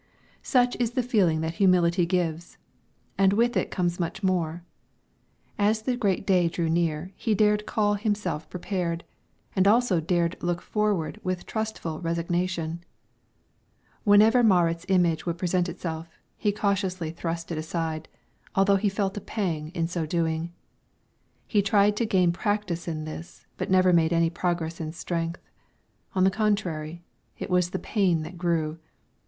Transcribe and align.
Such 0.41 0.75
is 0.79 0.93
the 0.93 1.03
feeling 1.03 1.41
that 1.41 1.53
humility 1.61 2.07
gives, 2.07 2.57
and 3.19 3.33
with 3.33 3.55
it 3.55 3.69
comes 3.69 3.99
much 3.99 4.23
more. 4.23 4.63
As 5.59 5.83
the 5.83 5.95
great 5.95 6.25
day 6.25 6.47
drew 6.49 6.71
near 6.71 7.11
he 7.15 7.35
dared 7.35 7.67
call 7.67 7.93
himself 7.93 8.49
prepared, 8.49 9.03
and 9.55 9.67
also 9.67 9.99
dared 10.01 10.41
look 10.41 10.59
forward 10.59 11.19
with 11.23 11.45
trustful 11.45 12.01
resignation. 12.01 12.83
Whenever 14.03 14.41
Marit's 14.41 14.87
image 14.89 15.27
would 15.27 15.37
present 15.37 15.69
itself, 15.69 16.17
he 16.35 16.51
cautiously 16.51 17.11
thrust 17.11 17.51
it 17.51 17.59
aside, 17.59 18.07
although 18.55 18.77
he 18.77 18.89
felt 18.89 19.17
a 19.17 19.21
pang 19.21 19.69
in 19.75 19.87
so 19.87 20.07
doing. 20.07 20.51
He 21.45 21.61
tried 21.61 21.95
to 21.97 22.07
gain 22.07 22.31
practice 22.31 22.87
in 22.87 23.03
this, 23.05 23.45
but 23.55 23.69
never 23.69 23.93
made 23.93 24.13
any 24.13 24.31
progress 24.31 24.81
in 24.81 24.93
strength; 24.93 25.47
on 26.15 26.23
the 26.23 26.31
contrary, 26.31 27.03
it 27.37 27.51
was 27.51 27.69
the 27.69 27.77
pain 27.77 28.23
that 28.23 28.39
grew. 28.39 28.79